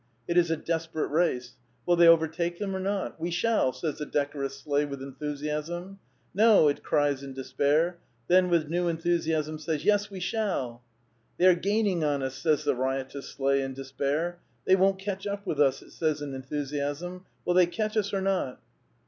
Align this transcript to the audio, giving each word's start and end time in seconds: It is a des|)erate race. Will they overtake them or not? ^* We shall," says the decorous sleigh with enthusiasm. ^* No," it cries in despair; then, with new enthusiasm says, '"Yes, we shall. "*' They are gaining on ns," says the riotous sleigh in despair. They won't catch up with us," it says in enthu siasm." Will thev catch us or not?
It 0.27 0.35
is 0.35 0.49
a 0.49 0.57
des|)erate 0.57 1.11
race. 1.11 1.57
Will 1.85 1.95
they 1.95 2.07
overtake 2.07 2.57
them 2.57 2.75
or 2.75 2.79
not? 2.79 3.17
^* 3.17 3.19
We 3.19 3.29
shall," 3.29 3.71
says 3.71 3.99
the 3.99 4.05
decorous 4.07 4.57
sleigh 4.59 4.83
with 4.85 4.99
enthusiasm. 5.03 5.83
^* 5.83 5.97
No," 6.33 6.67
it 6.69 6.81
cries 6.81 7.21
in 7.21 7.33
despair; 7.33 7.99
then, 8.27 8.49
with 8.49 8.67
new 8.67 8.87
enthusiasm 8.87 9.59
says, 9.59 9.85
'"Yes, 9.85 10.09
we 10.09 10.19
shall. 10.19 10.81
"*' 11.17 11.37
They 11.37 11.45
are 11.45 11.53
gaining 11.53 12.03
on 12.03 12.25
ns," 12.25 12.33
says 12.33 12.63
the 12.63 12.73
riotous 12.73 13.29
sleigh 13.29 13.61
in 13.61 13.75
despair. 13.75 14.39
They 14.65 14.75
won't 14.75 14.97
catch 14.97 15.27
up 15.27 15.45
with 15.45 15.61
us," 15.61 15.83
it 15.83 15.91
says 15.91 16.19
in 16.19 16.31
enthu 16.31 16.63
siasm." 16.63 17.21
Will 17.45 17.53
thev 17.53 17.69
catch 17.71 17.95
us 17.95 18.11
or 18.11 18.21
not? 18.21 18.59